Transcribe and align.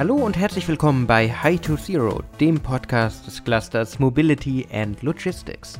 Hallo 0.00 0.14
und 0.14 0.38
herzlich 0.38 0.66
willkommen 0.66 1.06
bei 1.06 1.30
High 1.30 1.60
to 1.60 1.76
Zero, 1.76 2.22
dem 2.40 2.58
Podcast 2.58 3.26
des 3.26 3.44
Clusters 3.44 3.98
Mobility 3.98 4.66
and 4.72 5.02
Logistics. 5.02 5.78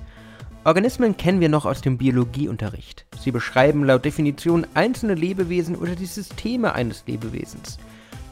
Organismen 0.64 1.16
kennen 1.16 1.40
wir 1.40 1.48
noch 1.48 1.64
aus 1.64 1.80
dem 1.80 1.96
Biologieunterricht. 1.96 3.06
Sie 3.18 3.30
beschreiben 3.30 3.82
laut 3.82 4.04
Definition 4.04 4.66
einzelne 4.74 5.14
Lebewesen 5.14 5.74
oder 5.74 5.96
die 5.96 6.04
Systeme 6.04 6.74
eines 6.74 7.04
Lebewesens. 7.06 7.78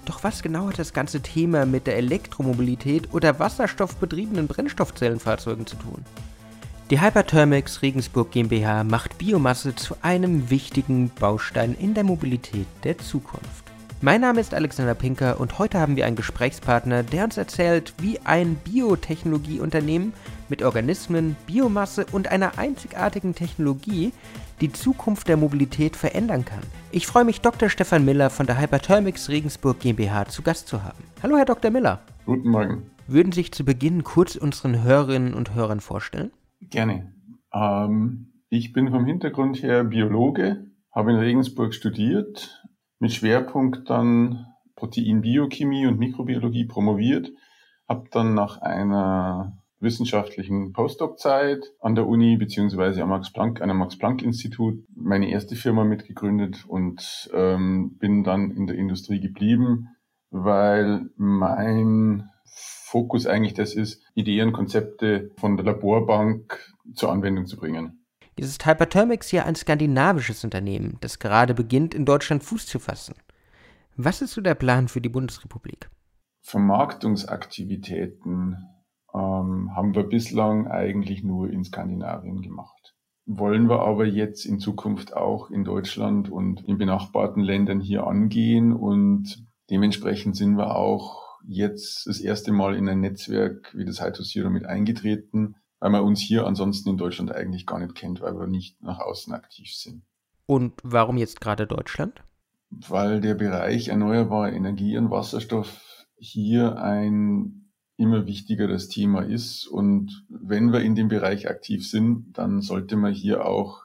Doch 0.05 0.23
was 0.23 0.43
genau 0.43 0.69
hat 0.69 0.79
das 0.79 0.93
ganze 0.93 1.23
Thema 1.23 1.64
mit 1.64 1.87
der 1.87 1.96
Elektromobilität 1.96 3.14
oder 3.14 3.39
wasserstoffbetriebenen 3.39 4.46
Brennstoffzellenfahrzeugen 4.46 5.66
zu 5.66 5.77
tun? 5.77 6.05
Die 6.91 7.00
Hyperthermix 7.00 7.80
Regensburg 7.80 8.30
GmbH 8.30 8.84
macht 8.84 9.16
Biomasse 9.16 9.75
zu 9.75 9.96
einem 10.02 10.50
wichtigen 10.50 11.09
Baustein 11.18 11.75
in 11.80 11.95
der 11.95 12.05
Mobilität 12.05 12.66
der 12.84 12.98
Zukunft. 12.98 13.67
Mein 14.01 14.20
Name 14.20 14.38
ist 14.38 14.55
Alexander 14.55 14.95
Pinker 14.95 15.41
und 15.41 15.59
heute 15.59 15.80
haben 15.80 15.97
wir 15.97 16.06
einen 16.06 16.15
Gesprächspartner, 16.15 17.02
der 17.02 17.25
uns 17.25 17.37
erzählt, 17.37 17.95
wie 18.01 18.20
ein 18.20 18.55
Biotechnologieunternehmen 18.55 20.12
mit 20.48 20.62
Organismen, 20.62 21.34
Biomasse 21.48 22.06
und 22.12 22.29
einer 22.29 22.61
einzigartigen 22.61 23.34
Technologie 23.34 24.12
die 24.61 24.70
Zukunft 24.70 25.27
der 25.27 25.37
Mobilität 25.37 25.97
verändern 25.97 26.45
kann. 26.45 26.62
Ich 26.92 27.09
freue 27.09 27.25
mich, 27.25 27.41
Dr. 27.41 27.69
Stefan 27.69 28.05
Miller 28.05 28.30
von 28.30 28.47
der 28.47 28.61
Hyperthermix 28.61 29.30
Regensburg 29.30 29.80
GmbH 29.80 30.27
zu 30.27 30.42
Gast 30.42 30.69
zu 30.69 30.84
haben. 30.84 31.03
Hallo, 31.20 31.37
Herr 31.37 31.47
Dr. 31.47 31.73
Miller. 31.73 32.01
Guten 32.25 32.51
Morgen. 32.51 32.91
Würden 33.09 33.33
Sie 33.33 33.41
sich 33.41 33.51
zu 33.51 33.65
Beginn 33.65 34.05
kurz 34.05 34.37
unseren 34.37 34.84
Hörerinnen 34.84 35.34
und 35.34 35.56
Hörern 35.56 35.80
vorstellen? 35.80 36.30
Gerne. 36.61 37.12
Ähm, 37.53 38.45
ich 38.48 38.73
bin 38.73 38.91
vom 38.91 39.06
Hintergrund 39.06 39.61
her 39.65 39.83
Biologe, 39.83 40.69
habe 40.95 41.11
in 41.11 41.19
Regensburg 41.19 41.75
studiert, 41.75 42.62
mit 42.98 43.12
Schwerpunkt 43.12 43.89
dann 43.89 44.47
Proteinbiochemie 44.77 45.86
und 45.86 45.98
Mikrobiologie 45.98 46.64
promoviert, 46.64 47.33
habe 47.89 48.09
dann 48.11 48.34
nach 48.34 48.61
einer 48.61 49.59
wissenschaftlichen 49.81 50.72
Postdoc-Zeit 50.72 51.72
an 51.81 51.95
der 51.95 52.06
Uni 52.06 52.37
beziehungsweise 52.37 53.03
am 53.03 53.11
Max 53.11 53.33
Planck, 53.33 53.62
einem 53.62 53.78
Max-Planck-Institut 53.78 54.84
meine 54.95 55.31
erste 55.31 55.56
Firma 55.56 55.84
mitgegründet 55.84 56.64
und 56.67 57.31
ähm, 57.33 57.97
bin 57.98 58.25
dann 58.25 58.50
in 58.50 58.67
der 58.67 58.77
Industrie 58.77 59.20
geblieben, 59.20 59.89
weil 60.31 61.09
mein 61.17 62.28
Fokus 62.44 63.27
eigentlich 63.27 63.55
das 63.55 63.75
ist, 63.75 64.03
Ideen, 64.15 64.53
Konzepte 64.53 65.31
von 65.37 65.56
der 65.56 65.67
Laborbank 65.67 66.75
zur 66.94 67.12
Anwendung 67.12 67.47
zu 67.47 67.56
bringen. 67.56 68.05
Jetzt 68.39 68.50
ist 68.50 68.67
Hyperthermix 68.67 69.33
ja 69.33 69.47
ein 69.47 69.56
skandinavisches 69.56 70.44
Unternehmen, 70.44 70.98
das 71.00 71.19
gerade 71.19 71.55
beginnt, 71.55 71.92
in 71.92 72.05
Deutschland 72.05 72.44
Fuß 72.44 72.67
zu 72.67 72.78
fassen. 72.78 73.17
Was 73.97 74.22
ist 74.22 74.34
so 74.34 74.41
der 74.41 74.55
Plan 74.55 74.86
für 74.86 75.00
die 75.00 75.08
Bundesrepublik? 75.08 75.91
Vermarktungsaktivitäten 76.42 78.59
ähm, 79.12 79.75
haben 79.75 79.97
wir 79.97 80.05
bislang 80.05 80.69
eigentlich 80.69 81.25
nur 81.25 81.50
in 81.50 81.64
Skandinavien 81.64 82.41
gemacht. 82.41 82.94
Wollen 83.27 83.69
wir 83.69 83.81
aber 83.81 84.06
jetzt 84.06 84.47
in 84.47 84.61
Zukunft 84.61 85.16
auch 85.16 85.50
in 85.50 85.64
Deutschland 85.64 86.31
und 86.31 86.61
in 86.61 86.78
benachbarten 86.78 87.42
Ländern 87.42 87.81
hier 87.81 88.06
angehen 88.06 88.72
und 88.72 89.44
dementsprechend 89.69 90.36
sind 90.36 90.56
wir 90.56 90.77
auch 90.77 91.41
jetzt 91.44 92.06
das 92.06 92.20
erste 92.20 92.53
Mal 92.53 92.77
in 92.77 92.89
ein 92.89 93.00
Netzwerk 93.00 93.75
wie 93.77 93.84
das 93.84 94.00
High 94.00 94.12
to 94.12 94.22
Zero 94.22 94.48
mit 94.48 94.64
eingetreten, 94.64 95.56
weil 95.81 95.91
man 95.91 96.03
uns 96.03 96.21
hier 96.21 96.47
ansonsten 96.47 96.91
in 96.91 96.97
Deutschland 96.97 97.33
eigentlich 97.33 97.67
gar 97.67 97.79
nicht 97.79 97.95
kennt, 97.95 98.21
weil 98.21 98.39
wir 98.39 98.47
nicht 98.47 98.83
nach 98.83 98.98
außen 98.98 99.33
aktiv 99.33 99.75
sind. 99.75 100.03
Und 100.47 100.75
warum 100.83 101.17
jetzt 101.17 101.41
gerade 101.41 101.67
Deutschland? 101.67 102.23
Weil 102.71 103.21
der 103.21 103.34
Bereich 103.34 103.89
erneuerbare 103.89 104.51
Energie 104.51 104.97
und 104.97 105.11
Wasserstoff 105.11 106.06
hier 106.19 106.81
ein 106.81 107.71
immer 107.97 108.27
wichtigeres 108.27 108.88
Thema 108.88 109.22
ist. 109.22 109.67
Und 109.67 110.25
wenn 110.28 110.72
wir 110.72 110.81
in 110.81 110.94
dem 110.94 111.09
Bereich 111.09 111.49
aktiv 111.49 111.88
sind, 111.88 112.38
dann 112.38 112.61
sollte 112.61 112.97
man 112.97 113.12
hier 113.12 113.44
auch 113.44 113.83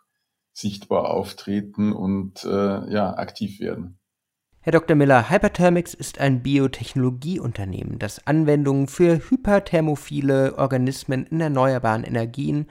sichtbar 0.54 1.10
auftreten 1.10 1.92
und 1.92 2.46
äh, 2.46 2.94
ja, 2.94 3.16
aktiv 3.18 3.60
werden. 3.60 3.98
Herr 4.66 4.72
Dr. 4.72 4.96
Miller, 4.96 5.30
Hyperthermix 5.30 5.94
ist 5.94 6.22
ein 6.22 6.42
Biotechnologieunternehmen, 6.42 8.00
das 8.00 8.26
Anwendungen 8.26 8.88
für 8.88 9.20
hyperthermophile 9.30 10.58
Organismen 10.58 11.26
in 11.26 11.42
erneuerbaren 11.42 12.06
Energien 12.06 12.68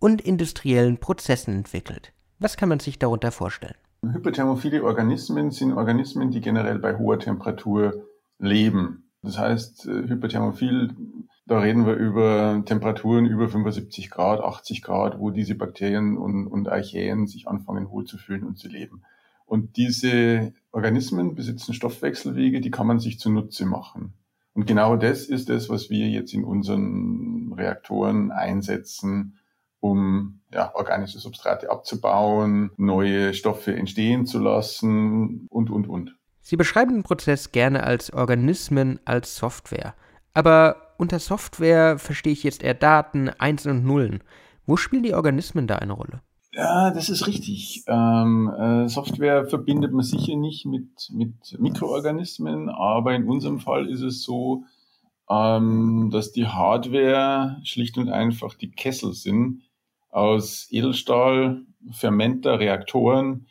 und 0.00 0.20
industriellen 0.20 0.98
Prozessen 0.98 1.54
entwickelt. 1.54 2.12
Was 2.40 2.56
kann 2.56 2.68
man 2.68 2.80
sich 2.80 2.98
darunter 2.98 3.30
vorstellen? 3.30 3.76
Hyperthermophile 4.02 4.82
Organismen 4.82 5.52
sind 5.52 5.74
Organismen, 5.74 6.32
die 6.32 6.40
generell 6.40 6.80
bei 6.80 6.98
hoher 6.98 7.20
Temperatur 7.20 8.08
leben. 8.40 9.08
Das 9.22 9.38
heißt, 9.38 9.86
äh, 9.86 10.08
hyperthermophil, 10.08 10.90
da 11.46 11.60
reden 11.60 11.86
wir 11.86 11.94
über 11.94 12.64
Temperaturen 12.66 13.26
über 13.26 13.48
75 13.48 14.10
Grad, 14.10 14.40
80 14.40 14.82
Grad, 14.82 15.20
wo 15.20 15.30
diese 15.30 15.54
Bakterien 15.54 16.18
und, 16.18 16.48
und 16.48 16.68
Archaeen 16.68 17.28
sich 17.28 17.46
anfangen 17.46 17.90
wohl 17.90 18.06
zu 18.06 18.18
fühlen 18.18 18.42
und 18.42 18.58
zu 18.58 18.66
leben. 18.66 19.04
Und 19.48 19.78
diese 19.78 20.52
Organismen 20.72 21.34
besitzen 21.34 21.72
Stoffwechselwege, 21.72 22.60
die 22.60 22.70
kann 22.70 22.86
man 22.86 23.00
sich 23.00 23.18
zunutze 23.18 23.64
machen. 23.64 24.12
Und 24.52 24.66
genau 24.66 24.96
das 24.96 25.24
ist 25.24 25.48
es, 25.48 25.70
was 25.70 25.88
wir 25.88 26.06
jetzt 26.08 26.34
in 26.34 26.44
unseren 26.44 27.54
Reaktoren 27.56 28.30
einsetzen, 28.30 29.38
um 29.80 30.40
ja, 30.52 30.74
organische 30.74 31.18
Substrate 31.18 31.70
abzubauen, 31.70 32.72
neue 32.76 33.32
Stoffe 33.32 33.74
entstehen 33.74 34.26
zu 34.26 34.38
lassen 34.38 35.46
und, 35.48 35.70
und, 35.70 35.88
und. 35.88 36.14
Sie 36.42 36.56
beschreiben 36.56 36.92
den 36.92 37.02
Prozess 37.02 37.50
gerne 37.50 37.84
als 37.84 38.12
Organismen, 38.12 39.00
als 39.06 39.34
Software. 39.36 39.94
Aber 40.34 40.94
unter 40.98 41.20
Software 41.20 41.98
verstehe 41.98 42.34
ich 42.34 42.42
jetzt 42.42 42.62
eher 42.62 42.74
Daten, 42.74 43.30
Einsen 43.30 43.70
und 43.70 43.84
Nullen. 43.84 44.22
Wo 44.66 44.76
spielen 44.76 45.04
die 45.04 45.14
Organismen 45.14 45.66
da 45.66 45.76
eine 45.76 45.94
Rolle? 45.94 46.20
Ja, 46.52 46.90
das 46.90 47.10
ist 47.10 47.26
richtig. 47.26 47.84
Ähm, 47.86 48.48
äh, 48.48 48.88
Software 48.88 49.46
verbindet 49.46 49.92
man 49.92 50.02
sicher 50.02 50.34
nicht 50.36 50.64
mit, 50.64 51.10
mit 51.12 51.56
Mikroorganismen, 51.58 52.68
aber 52.70 53.14
in 53.14 53.28
unserem 53.28 53.58
Fall 53.60 53.88
ist 53.88 54.00
es 54.00 54.22
so, 54.22 54.64
ähm, 55.28 56.08
dass 56.10 56.32
die 56.32 56.46
Hardware 56.46 57.60
schlicht 57.64 57.98
und 57.98 58.08
einfach 58.08 58.54
die 58.54 58.70
Kessel 58.70 59.12
sind 59.12 59.62
aus 60.10 60.68
Edelstahl, 60.70 61.66
Fermenter, 61.92 62.58
Reaktoren, 62.58 63.46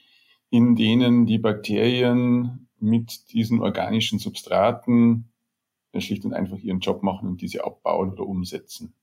in 0.49 0.75
denen 0.75 1.27
die 1.27 1.37
Bakterien 1.37 2.67
mit 2.79 3.31
diesen 3.31 3.61
organischen 3.61 4.17
Substraten 4.19 5.31
schlicht 5.97 6.25
und 6.25 6.33
einfach 6.33 6.57
ihren 6.59 6.79
Job 6.79 7.03
machen 7.03 7.29
und 7.29 7.41
diese 7.41 7.63
abbauen 7.63 8.11
oder 8.11 8.25
umsetzen. 8.25 8.93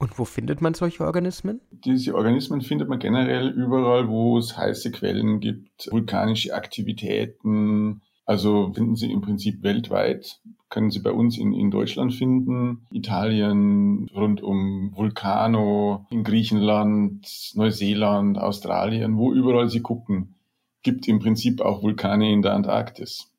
Und 0.00 0.18
wo 0.18 0.24
findet 0.24 0.62
man 0.62 0.72
solche 0.72 1.04
Organismen? 1.04 1.60
Diese 1.70 2.14
Organismen 2.14 2.62
findet 2.62 2.88
man 2.88 2.98
generell 2.98 3.50
überall, 3.50 4.08
wo 4.08 4.38
es 4.38 4.56
heiße 4.56 4.92
Quellen 4.92 5.40
gibt, 5.40 5.92
vulkanische 5.92 6.54
Aktivitäten. 6.54 8.00
Also 8.24 8.72
finden 8.72 8.96
Sie 8.96 9.12
im 9.12 9.20
Prinzip 9.20 9.62
weltweit. 9.62 10.40
Können 10.70 10.90
Sie 10.90 11.00
bei 11.00 11.12
uns 11.12 11.36
in, 11.36 11.52
in 11.52 11.70
Deutschland 11.70 12.14
finden, 12.14 12.86
Italien, 12.90 14.08
rund 14.14 14.42
um 14.42 14.96
Vulcano, 14.96 16.06
in 16.08 16.24
Griechenland, 16.24 17.52
Neuseeland, 17.54 18.38
Australien, 18.38 19.18
wo 19.18 19.34
überall 19.34 19.68
Sie 19.68 19.82
gucken, 19.82 20.34
gibt 20.82 21.08
im 21.08 21.18
Prinzip 21.18 21.60
auch 21.60 21.82
Vulkane 21.82 22.32
in 22.32 22.40
der 22.40 22.54
Antarktis. 22.54 23.30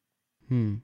Hm. 0.48 0.84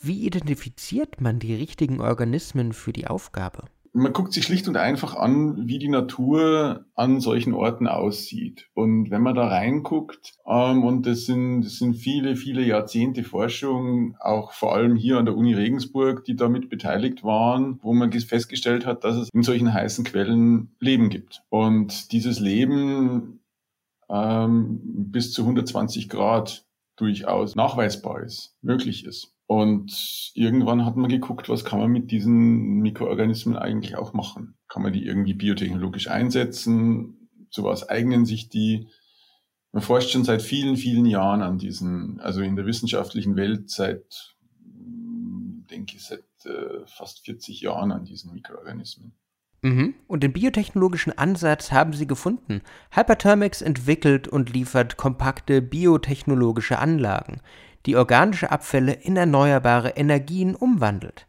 Wie 0.00 0.26
identifiziert 0.26 1.20
man 1.20 1.38
die 1.38 1.54
richtigen 1.54 2.00
Organismen 2.00 2.72
für 2.72 2.92
die 2.92 3.06
Aufgabe? 3.06 3.66
Man 3.96 4.12
guckt 4.12 4.34
sich 4.34 4.44
schlicht 4.44 4.68
und 4.68 4.76
einfach 4.76 5.14
an, 5.14 5.66
wie 5.66 5.78
die 5.78 5.88
Natur 5.88 6.84
an 6.94 7.20
solchen 7.20 7.54
Orten 7.54 7.86
aussieht. 7.86 8.68
Und 8.74 9.10
wenn 9.10 9.22
man 9.22 9.34
da 9.34 9.48
reinguckt, 9.48 10.34
ähm, 10.46 10.84
und 10.84 11.06
das 11.06 11.24
sind, 11.24 11.62
das 11.62 11.78
sind 11.78 11.94
viele, 11.94 12.36
viele 12.36 12.62
Jahrzehnte 12.62 13.24
Forschung, 13.24 14.14
auch 14.20 14.52
vor 14.52 14.74
allem 14.74 14.96
hier 14.96 15.18
an 15.18 15.24
der 15.24 15.36
Uni 15.36 15.54
Regensburg, 15.54 16.24
die 16.24 16.36
damit 16.36 16.68
beteiligt 16.68 17.24
waren, 17.24 17.78
wo 17.82 17.94
man 17.94 18.12
festgestellt 18.12 18.84
hat, 18.84 19.04
dass 19.04 19.16
es 19.16 19.30
in 19.32 19.42
solchen 19.42 19.72
heißen 19.72 20.04
Quellen 20.04 20.74
Leben 20.78 21.08
gibt. 21.08 21.42
Und 21.48 22.12
dieses 22.12 22.38
Leben 22.38 23.40
ähm, 24.10 24.80
bis 24.82 25.32
zu 25.32 25.42
120 25.42 26.10
Grad 26.10 26.66
durchaus 26.96 27.56
nachweisbar 27.56 28.22
ist, 28.22 28.56
möglich 28.60 29.06
ist. 29.06 29.35
Und 29.46 30.32
irgendwann 30.34 30.84
hat 30.84 30.96
man 30.96 31.08
geguckt, 31.08 31.48
was 31.48 31.64
kann 31.64 31.78
man 31.78 31.92
mit 31.92 32.10
diesen 32.10 32.80
Mikroorganismen 32.80 33.56
eigentlich 33.56 33.96
auch 33.96 34.12
machen? 34.12 34.56
Kann 34.68 34.82
man 34.82 34.92
die 34.92 35.06
irgendwie 35.06 35.34
biotechnologisch 35.34 36.08
einsetzen? 36.08 37.28
Zu 37.50 37.62
was 37.62 37.88
eignen 37.88 38.26
sich 38.26 38.48
die? 38.48 38.88
Man 39.70 39.82
forscht 39.82 40.10
schon 40.10 40.24
seit 40.24 40.42
vielen, 40.42 40.76
vielen 40.76 41.06
Jahren 41.06 41.42
an 41.42 41.58
diesen, 41.58 42.18
also 42.20 42.40
in 42.40 42.56
der 42.56 42.66
wissenschaftlichen 42.66 43.36
Welt 43.36 43.70
seit, 43.70 44.34
denke 45.70 45.96
ich, 45.96 46.04
seit 46.04 46.24
äh, 46.44 46.84
fast 46.86 47.24
40 47.24 47.60
Jahren 47.60 47.92
an 47.92 48.04
diesen 48.04 48.32
Mikroorganismen. 48.32 49.12
Mhm. 49.62 49.94
Und 50.06 50.22
den 50.22 50.32
biotechnologischen 50.32 51.16
Ansatz 51.16 51.72
haben 51.72 51.92
sie 51.92 52.06
gefunden. 52.06 52.62
Hyperthermix 52.90 53.62
entwickelt 53.62 54.26
und 54.28 54.52
liefert 54.52 54.96
kompakte 54.96 55.62
biotechnologische 55.62 56.78
Anlagen. 56.78 57.40
Die 57.86 57.96
organische 57.96 58.50
Abfälle 58.50 58.92
in 58.92 59.16
erneuerbare 59.16 59.90
Energien 59.90 60.54
umwandelt. 60.54 61.26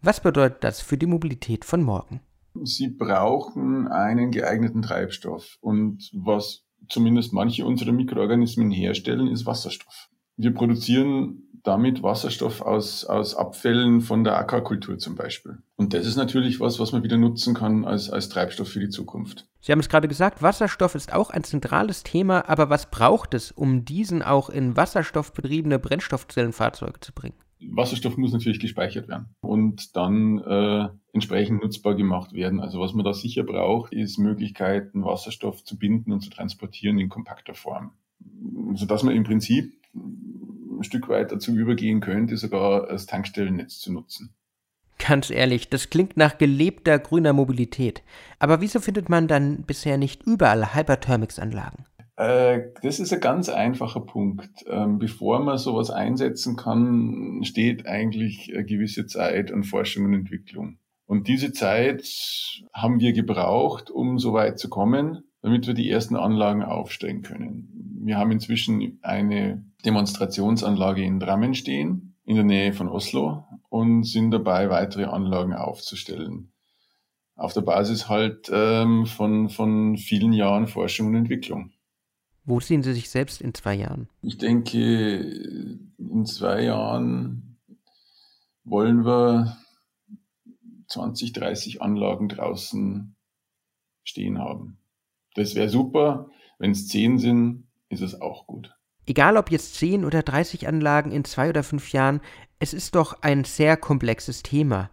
Was 0.00 0.20
bedeutet 0.20 0.64
das 0.64 0.80
für 0.80 0.96
die 0.96 1.06
Mobilität 1.06 1.64
von 1.64 1.82
morgen? 1.82 2.20
Sie 2.64 2.88
brauchen 2.88 3.88
einen 3.88 4.30
geeigneten 4.30 4.82
Treibstoff. 4.82 5.58
Und 5.60 6.10
was 6.14 6.64
zumindest 6.88 7.32
manche 7.32 7.66
unserer 7.66 7.92
Mikroorganismen 7.92 8.70
herstellen, 8.70 9.28
ist 9.28 9.46
Wasserstoff. 9.46 10.08
Wir 10.38 10.54
produzieren 10.54 11.42
damit 11.64 12.02
Wasserstoff 12.02 12.62
aus, 12.62 13.04
aus 13.04 13.34
Abfällen 13.34 14.00
von 14.00 14.22
der 14.22 14.38
Aquakultur 14.38 14.96
zum 14.98 15.16
Beispiel. 15.16 15.58
Und 15.76 15.92
das 15.92 16.06
ist 16.06 16.16
natürlich 16.16 16.60
was, 16.60 16.78
was 16.78 16.92
man 16.92 17.02
wieder 17.02 17.18
nutzen 17.18 17.54
kann 17.54 17.84
als, 17.84 18.08
als 18.08 18.28
Treibstoff 18.28 18.68
für 18.68 18.80
die 18.80 18.88
Zukunft. 18.88 19.46
Sie 19.60 19.72
haben 19.72 19.80
es 19.80 19.88
gerade 19.88 20.06
gesagt, 20.06 20.40
Wasserstoff 20.40 20.94
ist 20.94 21.12
auch 21.12 21.30
ein 21.30 21.42
zentrales 21.42 22.04
Thema, 22.04 22.48
aber 22.48 22.70
was 22.70 22.88
braucht 22.88 23.34
es, 23.34 23.50
um 23.50 23.84
diesen 23.84 24.22
auch 24.22 24.48
in 24.48 24.76
wasserstoffbetriebene 24.76 25.80
Brennstoffzellenfahrzeuge 25.80 27.00
zu 27.00 27.12
bringen? 27.12 27.36
Wasserstoff 27.60 28.16
muss 28.16 28.32
natürlich 28.32 28.60
gespeichert 28.60 29.08
werden 29.08 29.34
und 29.40 29.96
dann 29.96 30.38
äh, 30.38 30.88
entsprechend 31.12 31.64
nutzbar 31.64 31.96
gemacht 31.96 32.32
werden. 32.32 32.60
Also 32.60 32.78
was 32.78 32.94
man 32.94 33.04
da 33.04 33.12
sicher 33.12 33.42
braucht, 33.42 33.92
ist 33.92 34.18
Möglichkeiten, 34.18 35.04
Wasserstoff 35.04 35.64
zu 35.64 35.76
binden 35.76 36.12
und 36.12 36.20
zu 36.20 36.30
transportieren 36.30 37.00
in 37.00 37.08
kompakter 37.08 37.54
Form. 37.54 37.90
Sodass 38.74 39.02
man 39.02 39.16
im 39.16 39.24
Prinzip 39.24 39.77
ein 39.94 40.82
Stück 40.82 41.08
weit 41.08 41.32
dazu 41.32 41.54
übergehen 41.54 42.00
könnte, 42.00 42.36
sogar 42.36 42.86
das 42.86 43.06
Tankstellennetz 43.06 43.78
zu 43.78 43.92
nutzen. 43.92 44.34
Ganz 44.98 45.30
ehrlich, 45.30 45.68
das 45.68 45.90
klingt 45.90 46.16
nach 46.16 46.38
gelebter 46.38 46.98
grüner 46.98 47.32
Mobilität. 47.32 48.02
Aber 48.38 48.60
wieso 48.60 48.80
findet 48.80 49.08
man 49.08 49.28
dann 49.28 49.62
bisher 49.62 49.96
nicht 49.96 50.24
überall 50.24 50.74
Hyperthermix-Anlagen? 50.74 51.84
Äh, 52.16 52.72
das 52.82 52.98
ist 52.98 53.12
ein 53.12 53.20
ganz 53.20 53.48
einfacher 53.48 54.00
Punkt. 54.00 54.64
Ähm, 54.68 54.98
bevor 54.98 55.38
man 55.38 55.56
sowas 55.56 55.90
einsetzen 55.90 56.56
kann, 56.56 57.42
steht 57.44 57.86
eigentlich 57.86 58.50
eine 58.52 58.64
gewisse 58.64 59.06
Zeit 59.06 59.52
an 59.52 59.62
Forschung 59.62 60.06
und 60.06 60.14
Entwicklung. 60.14 60.78
Und 61.06 61.28
diese 61.28 61.52
Zeit 61.52 62.04
haben 62.74 63.00
wir 63.00 63.12
gebraucht, 63.12 63.90
um 63.90 64.18
so 64.18 64.32
weit 64.32 64.58
zu 64.58 64.68
kommen, 64.68 65.22
damit 65.42 65.66
wir 65.68 65.74
die 65.74 65.88
ersten 65.88 66.16
Anlagen 66.16 66.62
aufstellen 66.62 67.22
können. 67.22 67.87
Wir 68.00 68.16
haben 68.16 68.30
inzwischen 68.30 68.98
eine 69.02 69.64
Demonstrationsanlage 69.84 71.02
in 71.02 71.20
Drammen 71.20 71.54
stehen, 71.54 72.16
in 72.24 72.36
der 72.36 72.44
Nähe 72.44 72.72
von 72.72 72.88
Oslo, 72.88 73.44
und 73.68 74.04
sind 74.04 74.30
dabei, 74.30 74.70
weitere 74.70 75.04
Anlagen 75.04 75.52
aufzustellen. 75.52 76.52
Auf 77.34 77.52
der 77.52 77.60
Basis 77.60 78.08
halt 78.08 78.50
ähm, 78.52 79.06
von, 79.06 79.48
von 79.48 79.96
vielen 79.96 80.32
Jahren 80.32 80.66
Forschung 80.66 81.08
und 81.08 81.14
Entwicklung. 81.14 81.72
Wo 82.44 82.60
sehen 82.60 82.82
Sie 82.82 82.94
sich 82.94 83.10
selbst 83.10 83.40
in 83.40 83.54
zwei 83.54 83.74
Jahren? 83.74 84.08
Ich 84.22 84.38
denke, 84.38 84.78
in 85.98 86.24
zwei 86.24 86.62
Jahren 86.62 87.58
wollen 88.64 89.04
wir 89.04 89.56
20, 90.88 91.32
30 91.32 91.82
Anlagen 91.82 92.28
draußen 92.28 93.14
stehen 94.02 94.38
haben. 94.38 94.78
Das 95.34 95.54
wäre 95.54 95.68
super. 95.68 96.30
Wenn 96.58 96.72
es 96.72 96.88
zehn 96.88 97.18
sind, 97.18 97.67
ist 97.88 98.02
es 98.02 98.20
auch 98.20 98.46
gut. 98.46 98.74
Egal 99.06 99.36
ob 99.36 99.50
jetzt 99.50 99.76
10 99.76 100.04
oder 100.04 100.22
30 100.22 100.68
Anlagen 100.68 101.12
in 101.12 101.24
zwei 101.24 101.48
oder 101.48 101.62
fünf 101.62 101.92
Jahren, 101.92 102.20
es 102.58 102.74
ist 102.74 102.94
doch 102.94 103.22
ein 103.22 103.44
sehr 103.44 103.76
komplexes 103.76 104.42
Thema. 104.42 104.90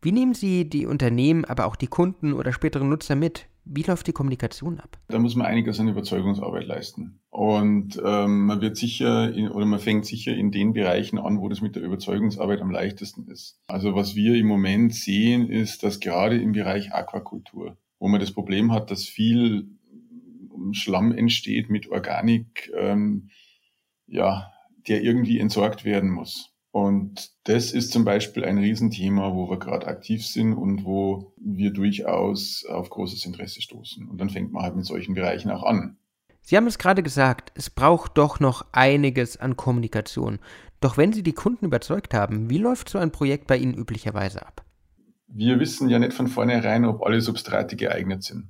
Wie 0.00 0.10
nehmen 0.10 0.34
Sie 0.34 0.68
die 0.68 0.86
Unternehmen, 0.86 1.44
aber 1.44 1.66
auch 1.66 1.76
die 1.76 1.86
Kunden 1.86 2.32
oder 2.32 2.52
späteren 2.52 2.88
Nutzer 2.88 3.14
mit? 3.14 3.46
Wie 3.64 3.84
läuft 3.84 4.08
die 4.08 4.12
Kommunikation 4.12 4.80
ab? 4.80 4.98
Da 5.06 5.20
muss 5.20 5.36
man 5.36 5.46
einiges 5.46 5.78
an 5.78 5.86
Überzeugungsarbeit 5.86 6.66
leisten. 6.66 7.20
Und 7.30 8.00
ähm, 8.04 8.46
man 8.46 8.60
wird 8.60 8.76
sicher 8.76 9.32
in, 9.32 9.48
oder 9.48 9.64
man 9.64 9.78
fängt 9.78 10.04
sicher 10.04 10.34
in 10.34 10.50
den 10.50 10.72
Bereichen 10.72 11.18
an, 11.18 11.40
wo 11.40 11.48
das 11.48 11.60
mit 11.60 11.76
der 11.76 11.82
Überzeugungsarbeit 11.84 12.60
am 12.60 12.72
leichtesten 12.72 13.28
ist. 13.28 13.60
Also 13.68 13.94
was 13.94 14.16
wir 14.16 14.34
im 14.34 14.48
Moment 14.48 14.92
sehen, 14.94 15.48
ist, 15.48 15.84
dass 15.84 16.00
gerade 16.00 16.40
im 16.40 16.50
Bereich 16.50 16.92
Aquakultur, 16.92 17.76
wo 18.00 18.08
man 18.08 18.18
das 18.18 18.32
Problem 18.32 18.72
hat, 18.72 18.90
dass 18.90 19.04
viel 19.04 19.68
Schlamm 20.74 21.12
entsteht 21.12 21.70
mit 21.70 21.88
Organik, 21.90 22.70
ähm, 22.76 23.30
ja, 24.06 24.52
der 24.88 25.02
irgendwie 25.02 25.38
entsorgt 25.38 25.84
werden 25.84 26.10
muss. 26.10 26.52
Und 26.72 27.30
das 27.44 27.72
ist 27.72 27.92
zum 27.92 28.04
Beispiel 28.06 28.44
ein 28.46 28.56
Riesenthema, 28.56 29.34
wo 29.34 29.50
wir 29.50 29.58
gerade 29.58 29.86
aktiv 29.86 30.26
sind 30.26 30.54
und 30.54 30.84
wo 30.84 31.34
wir 31.36 31.70
durchaus 31.70 32.64
auf 32.64 32.88
großes 32.88 33.26
Interesse 33.26 33.60
stoßen. 33.60 34.08
Und 34.08 34.18
dann 34.18 34.30
fängt 34.30 34.52
man 34.52 34.62
halt 34.62 34.76
mit 34.76 34.86
solchen 34.86 35.14
Bereichen 35.14 35.50
auch 35.50 35.64
an. 35.64 35.98
Sie 36.40 36.56
haben 36.56 36.66
es 36.66 36.78
gerade 36.78 37.02
gesagt, 37.02 37.52
es 37.54 37.68
braucht 37.68 38.16
doch 38.16 38.40
noch 38.40 38.64
einiges 38.72 39.36
an 39.36 39.56
Kommunikation. 39.56 40.38
Doch 40.80 40.96
wenn 40.96 41.12
Sie 41.12 41.22
die 41.22 41.34
Kunden 41.34 41.66
überzeugt 41.66 42.14
haben, 42.14 42.50
wie 42.50 42.58
läuft 42.58 42.88
so 42.88 42.98
ein 42.98 43.12
Projekt 43.12 43.46
bei 43.46 43.58
Ihnen 43.58 43.74
üblicherweise 43.74 44.44
ab? 44.44 44.64
Wir 45.28 45.60
wissen 45.60 45.88
ja 45.88 45.98
nicht 45.98 46.14
von 46.14 46.26
vornherein, 46.26 46.84
ob 46.84 47.02
alle 47.02 47.20
Substrate 47.20 47.76
geeignet 47.76 48.22
sind. 48.22 48.48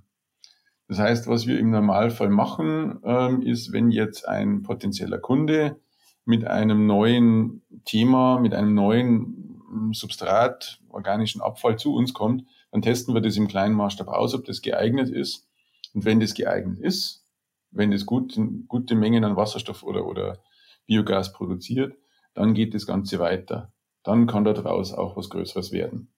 Das 0.92 0.98
heißt, 0.98 1.26
was 1.26 1.46
wir 1.46 1.58
im 1.58 1.70
Normalfall 1.70 2.28
machen, 2.28 3.00
ähm, 3.02 3.40
ist, 3.40 3.72
wenn 3.72 3.90
jetzt 3.90 4.28
ein 4.28 4.62
potenzieller 4.62 5.18
Kunde 5.18 5.80
mit 6.26 6.46
einem 6.46 6.86
neuen 6.86 7.62
Thema, 7.86 8.38
mit 8.38 8.52
einem 8.52 8.74
neuen 8.74 9.62
hm, 9.70 9.94
Substrat, 9.94 10.82
organischen 10.90 11.40
Abfall 11.40 11.78
zu 11.78 11.94
uns 11.94 12.12
kommt, 12.12 12.44
dann 12.72 12.82
testen 12.82 13.14
wir 13.14 13.22
das 13.22 13.38
im 13.38 13.48
kleinen 13.48 13.74
Maßstab 13.74 14.06
aus, 14.06 14.34
ob 14.34 14.44
das 14.44 14.60
geeignet 14.60 15.08
ist. 15.08 15.48
Und 15.94 16.04
wenn 16.04 16.20
das 16.20 16.34
geeignet 16.34 16.78
ist, 16.78 17.24
wenn 17.70 17.90
das 17.90 18.04
gut, 18.04 18.38
gute 18.68 18.94
Mengen 18.94 19.24
an 19.24 19.34
Wasserstoff 19.34 19.84
oder, 19.84 20.04
oder 20.04 20.42
Biogas 20.84 21.32
produziert, 21.32 21.96
dann 22.34 22.52
geht 22.52 22.74
das 22.74 22.86
Ganze 22.86 23.18
weiter. 23.18 23.72
Dann 24.02 24.26
kann 24.26 24.44
daraus 24.44 24.92
auch 24.92 25.16
was 25.16 25.30
Größeres 25.30 25.72
werden. 25.72 26.12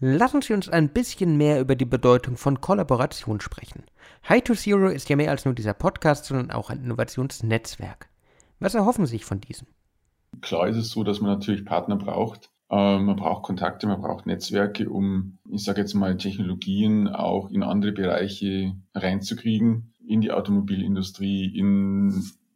Lassen 0.00 0.42
Sie 0.42 0.52
uns 0.52 0.68
ein 0.68 0.88
bisschen 0.88 1.36
mehr 1.36 1.60
über 1.60 1.76
die 1.76 1.84
Bedeutung 1.84 2.36
von 2.36 2.60
Kollaboration 2.60 3.40
sprechen. 3.40 3.84
High 4.28 4.42
to 4.42 4.54
Zero 4.54 4.88
ist 4.88 5.08
ja 5.08 5.16
mehr 5.16 5.30
als 5.30 5.44
nur 5.44 5.54
dieser 5.54 5.74
Podcast, 5.74 6.24
sondern 6.24 6.50
auch 6.50 6.68
ein 6.68 6.82
Innovationsnetzwerk. 6.82 8.08
Was 8.58 8.74
erhoffen 8.74 9.06
Sie 9.06 9.12
sich 9.12 9.24
von 9.24 9.40
diesem? 9.40 9.68
Klar 10.40 10.68
ist 10.68 10.76
es 10.76 10.90
so, 10.90 11.04
dass 11.04 11.20
man 11.20 11.30
natürlich 11.30 11.64
Partner 11.64 11.96
braucht. 11.96 12.50
Ähm, 12.70 13.04
man 13.04 13.16
braucht 13.16 13.44
Kontakte, 13.44 13.86
man 13.86 14.00
braucht 14.00 14.26
Netzwerke, 14.26 14.88
um, 14.88 15.38
ich 15.48 15.62
sage 15.62 15.80
jetzt 15.80 15.94
mal, 15.94 16.16
Technologien 16.16 17.08
auch 17.08 17.50
in 17.50 17.62
andere 17.62 17.92
Bereiche 17.92 18.74
reinzukriegen, 18.94 19.92
in 20.06 20.20
die 20.20 20.32
Automobilindustrie, 20.32 21.46
in 21.56 22.10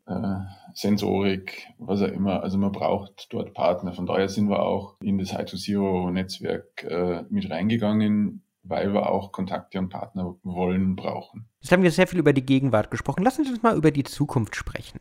äh, 0.09 0.41
Sensorik, 0.75 1.69
was 1.79 2.03
auch 2.03 2.09
immer. 2.09 2.43
Also 2.43 2.59
man 2.59 2.73
braucht 2.73 3.29
dort 3.31 3.55
Partner. 3.55 3.93
Von 3.93 4.07
daher 4.07 4.29
sind 4.29 4.49
wir 4.49 4.63
auch 4.63 4.97
in 5.01 5.19
das 5.19 5.33
High-to-Zero-Netzwerk 5.33 6.85
äh, 6.85 7.25
mit 7.31 7.51
reingegangen, 7.51 8.43
weil 8.63 8.93
wir 8.93 9.11
auch 9.11 9.33
Kontakte 9.33 9.79
und 9.79 9.89
Partner 9.89 10.37
wollen, 10.43 10.97
brauchen. 10.97 11.49
Jetzt 11.61 11.73
haben 11.73 11.83
wir 11.83 11.91
sehr 11.91 12.07
viel 12.07 12.19
über 12.19 12.33
die 12.33 12.45
Gegenwart 12.45 12.91
gesprochen. 12.91 13.23
Lassen 13.23 13.45
Sie 13.45 13.51
uns 13.51 13.63
mal 13.63 13.77
über 13.77 13.91
die 13.91 14.05
Zukunft 14.05 14.57
sprechen. 14.57 15.01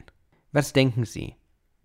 Was 0.52 0.74
denken 0.74 1.06
Sie? 1.06 1.36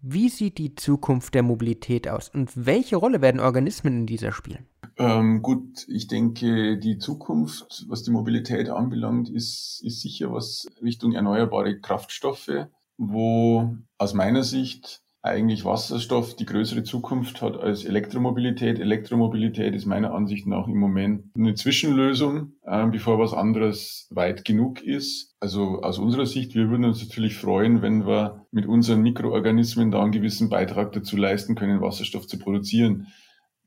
Wie 0.00 0.28
sieht 0.28 0.58
die 0.58 0.74
Zukunft 0.74 1.32
der 1.34 1.44
Mobilität 1.44 2.08
aus 2.08 2.28
und 2.28 2.50
welche 2.54 2.96
Rolle 2.96 3.20
werden 3.20 3.40
Organismen 3.40 3.98
in 3.98 4.06
dieser 4.06 4.32
spielen? 4.32 4.66
Ähm, 4.98 5.42
gut, 5.42 5.86
ich 5.88 6.08
denke, 6.08 6.76
die 6.76 6.98
Zukunft, 6.98 7.86
was 7.88 8.02
die 8.02 8.10
Mobilität 8.10 8.68
anbelangt, 8.68 9.30
ist, 9.30 9.80
ist 9.84 10.00
sicher 10.00 10.32
was 10.32 10.66
Richtung 10.82 11.12
erneuerbare 11.12 11.78
Kraftstoffe, 11.78 12.66
wo 13.10 13.76
aus 13.98 14.14
meiner 14.14 14.44
Sicht 14.44 15.02
eigentlich 15.22 15.64
Wasserstoff 15.64 16.34
die 16.34 16.46
größere 16.46 16.82
Zukunft 16.82 17.42
hat 17.42 17.56
als 17.56 17.84
Elektromobilität. 17.84 18.80
Elektromobilität 18.80 19.74
ist 19.74 19.86
meiner 19.86 20.12
Ansicht 20.12 20.48
nach 20.48 20.66
im 20.66 20.78
Moment 20.78 21.26
eine 21.36 21.54
Zwischenlösung, 21.54 22.54
äh, 22.62 22.86
bevor 22.86 23.20
was 23.20 23.32
anderes 23.32 24.08
weit 24.10 24.44
genug 24.44 24.82
ist. 24.82 25.34
Also 25.38 25.80
aus 25.82 25.98
unserer 25.98 26.26
Sicht, 26.26 26.56
wir 26.56 26.68
würden 26.70 26.84
uns 26.84 27.00
natürlich 27.00 27.36
freuen, 27.36 27.82
wenn 27.82 28.04
wir 28.04 28.46
mit 28.50 28.66
unseren 28.66 29.02
Mikroorganismen 29.02 29.92
da 29.92 30.02
einen 30.02 30.10
gewissen 30.10 30.48
Beitrag 30.48 30.92
dazu 30.92 31.16
leisten 31.16 31.54
können, 31.54 31.80
Wasserstoff 31.80 32.26
zu 32.26 32.38
produzieren, 32.38 33.06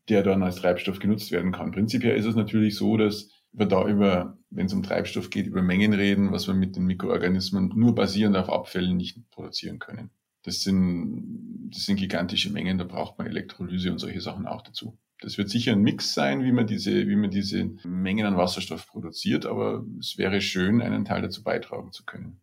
der 0.10 0.24
dann 0.24 0.44
als 0.44 0.58
Treibstoff 0.58 1.00
genutzt 1.00 1.32
werden 1.32 1.54
kann. 1.54 1.72
Prinzipiell 1.72 2.18
ist 2.18 2.26
es 2.26 2.36
natürlich 2.36 2.76
so, 2.76 2.98
dass 2.98 3.30
wir 3.58 3.66
da 3.66 3.88
über, 3.88 4.38
wenn 4.50 4.66
es 4.66 4.74
um 4.74 4.84
Treibstoff 4.84 5.30
geht, 5.30 5.48
über 5.48 5.62
Mengen 5.62 5.94
reden, 5.94 6.32
was 6.32 6.48
wir 6.48 6.54
mit 6.54 6.76
den 6.76 6.86
Mikroorganismen 6.86 7.72
nur 7.76 7.96
basierend 7.96 8.36
auf 8.38 8.50
Abfällen 8.50 8.98
nicht 8.98 9.30
produzieren 9.32 9.80
können. 9.80 10.12
Das 10.44 10.62
sind, 10.62 11.70
das 11.74 11.86
sind 11.86 11.96
gigantische 11.96 12.52
Mengen, 12.52 12.78
da 12.78 12.84
braucht 12.84 13.18
man 13.18 13.28
Elektrolyse 13.28 13.92
und 13.92 14.00
solche 14.00 14.22
Sachen 14.22 14.46
auch 14.46 14.62
dazu. 14.62 14.98
Das 15.22 15.38
wird 15.38 15.50
sicher 15.50 15.72
ein 15.72 15.82
Mix 15.82 16.14
sein, 16.14 16.44
wie 16.44 16.52
man 16.52 16.68
diese, 16.68 17.08
wie 17.08 17.16
man 17.16 17.32
diese 17.32 17.64
Mengen 17.84 18.26
an 18.26 18.38
Wasserstoff 18.38 18.86
produziert, 18.88 19.46
aber 19.46 19.86
es 20.00 20.18
wäre 20.18 20.42
schön, 20.42 20.82
einen 20.82 21.06
Teil 21.06 21.22
dazu 21.22 21.42
beitragen 21.42 21.92
zu 21.94 22.06
können. 22.06 22.42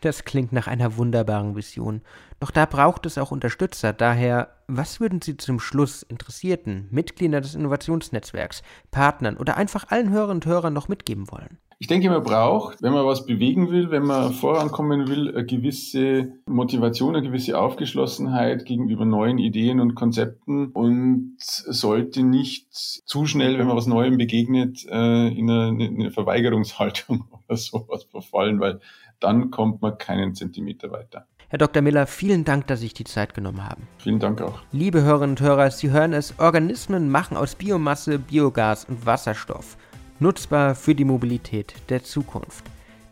Das 0.00 0.24
klingt 0.24 0.52
nach 0.52 0.66
einer 0.66 0.96
wunderbaren 0.96 1.56
Vision. 1.56 2.00
Doch 2.40 2.50
da 2.50 2.64
braucht 2.64 3.04
es 3.04 3.18
auch 3.18 3.30
Unterstützer. 3.30 3.92
Daher, 3.92 4.48
was 4.66 4.98
würden 4.98 5.20
Sie 5.20 5.36
zum 5.36 5.60
Schluss 5.60 6.02
Interessierten, 6.02 6.88
Mitgliedern 6.90 7.42
des 7.42 7.54
Innovationsnetzwerks, 7.54 8.62
Partnern 8.90 9.36
oder 9.36 9.58
einfach 9.58 9.88
allen 9.88 10.10
Hörerinnen 10.10 10.38
und 10.38 10.46
Hörern 10.46 10.72
noch 10.72 10.88
mitgeben 10.88 11.30
wollen? 11.30 11.58
Ich 11.82 11.86
denke, 11.86 12.10
man 12.10 12.22
braucht, 12.22 12.82
wenn 12.82 12.92
man 12.92 13.06
was 13.06 13.24
bewegen 13.24 13.70
will, 13.70 13.90
wenn 13.90 14.04
man 14.04 14.34
vorankommen 14.34 15.08
will, 15.08 15.34
eine 15.34 15.46
gewisse 15.46 16.32
Motivation, 16.44 17.16
eine 17.16 17.26
gewisse 17.26 17.58
Aufgeschlossenheit 17.58 18.66
gegenüber 18.66 19.06
neuen 19.06 19.38
Ideen 19.38 19.80
und 19.80 19.94
Konzepten 19.94 20.72
und 20.72 21.36
sollte 21.38 22.22
nicht 22.22 22.66
zu 22.70 23.24
schnell, 23.24 23.58
wenn 23.58 23.66
man 23.66 23.78
was 23.78 23.86
Neuem 23.86 24.18
begegnet, 24.18 24.84
äh, 24.90 25.28
in 25.28 25.50
eine, 25.50 25.86
in 25.86 26.00
eine 26.00 26.10
Verweigerungshaltung 26.10 27.24
oder 27.48 27.56
sowas 27.56 28.04
verfallen, 28.10 28.60
weil 28.60 28.80
dann 29.20 29.50
kommt 29.50 29.82
man 29.82 29.96
keinen 29.98 30.34
Zentimeter 30.34 30.90
weiter. 30.90 31.26
Herr 31.48 31.58
Dr. 31.58 31.82
Miller, 31.82 32.06
vielen 32.06 32.44
Dank, 32.44 32.68
dass 32.68 32.78
Sie 32.78 32.86
sich 32.86 32.94
die 32.94 33.04
Zeit 33.04 33.34
genommen 33.34 33.68
haben. 33.68 33.88
Vielen 33.98 34.20
Dank 34.20 34.40
auch. 34.40 34.60
Liebe 34.70 35.02
Hörerinnen 35.02 35.30
und 35.36 35.40
Hörer, 35.40 35.70
Sie 35.70 35.90
hören 35.90 36.12
es, 36.12 36.38
Organismen 36.38 37.10
machen 37.10 37.36
aus 37.36 37.56
Biomasse 37.56 38.20
Biogas 38.20 38.84
und 38.84 39.04
Wasserstoff, 39.04 39.76
nutzbar 40.20 40.76
für 40.76 40.94
die 40.94 41.04
Mobilität 41.04 41.74
der 41.88 42.04
Zukunft. 42.04 42.64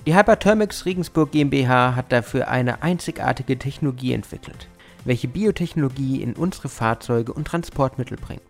Die 0.06 0.16
Hyperthermix 0.16 0.86
Regensburg 0.86 1.32
GmbH 1.32 1.96
hat 1.96 2.12
dafür 2.12 2.48
eine 2.48 2.82
einzigartige 2.82 3.58
Technologie 3.58 4.12
entwickelt, 4.12 4.68
welche 5.04 5.26
Biotechnologie 5.26 6.22
in 6.22 6.34
unsere 6.34 6.68
Fahrzeuge 6.68 7.32
und 7.32 7.46
Transportmittel 7.48 8.16
bringt. 8.16 8.42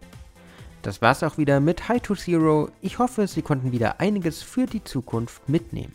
Das 0.83 1.03
war's 1.03 1.23
auch 1.23 1.39
wieder 1.39 1.61
mit 1.61 1.89
High 1.89 2.03
to 2.03 2.15
Zero. 2.15 2.69
Ich 2.81 2.99
hoffe, 2.99 3.27
Sie 3.27 3.43
konnten 3.43 3.73
wieder 3.73 4.01
einiges 4.01 4.43
für 4.43 4.67
die 4.67 4.85
Zukunft 4.85 5.49
mitnehmen. 5.49 5.95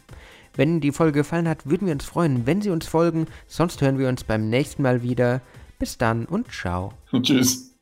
Wenn 0.56 0.82
die 0.82 0.92
Folge 0.92 1.20
gefallen 1.20 1.48
hat, 1.48 1.68
würden 1.68 1.88
wir 1.88 1.94
uns 1.94 2.06
freuen, 2.06 2.46
wenn 2.46 2.62
Sie 2.62 2.70
uns 2.70 2.86
folgen. 2.86 3.28
Sonst 3.48 3.82
hören 3.82 3.98
wir 3.98 4.10
uns 4.10 4.24
beim 4.24 4.50
nächsten 4.50 4.84
Mal 4.84 5.02
wieder. 5.02 5.42
Bis 5.80 5.98
dann 5.98 6.26
und 6.26 6.52
ciao. 6.52 6.94
Tschüss. 7.22 7.73